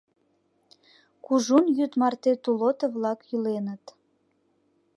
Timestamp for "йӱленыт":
3.29-3.83